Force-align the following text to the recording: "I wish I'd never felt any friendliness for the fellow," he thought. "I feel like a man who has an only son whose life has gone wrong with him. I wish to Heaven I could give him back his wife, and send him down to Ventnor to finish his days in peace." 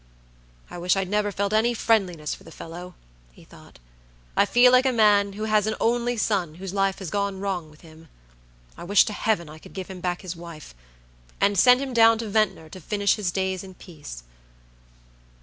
"I 0.71 0.79
wish 0.79 0.95
I'd 0.95 1.09
never 1.11 1.31
felt 1.31 1.53
any 1.53 1.75
friendliness 1.75 2.33
for 2.33 2.43
the 2.43 2.51
fellow," 2.51 2.95
he 3.33 3.43
thought. 3.43 3.77
"I 4.35 4.47
feel 4.47 4.71
like 4.71 4.87
a 4.87 4.91
man 4.91 5.33
who 5.33 5.43
has 5.43 5.67
an 5.67 5.75
only 5.79 6.17
son 6.17 6.55
whose 6.55 6.73
life 6.73 6.97
has 6.97 7.11
gone 7.11 7.39
wrong 7.39 7.69
with 7.69 7.81
him. 7.81 8.09
I 8.75 8.83
wish 8.83 9.05
to 9.05 9.13
Heaven 9.13 9.47
I 9.47 9.59
could 9.59 9.73
give 9.73 9.91
him 9.91 10.01
back 10.01 10.23
his 10.23 10.35
wife, 10.35 10.73
and 11.39 11.55
send 11.55 11.81
him 11.81 11.93
down 11.93 12.17
to 12.17 12.27
Ventnor 12.27 12.67
to 12.69 12.81
finish 12.81 13.13
his 13.13 13.31
days 13.31 13.63
in 13.63 13.75
peace." 13.75 14.23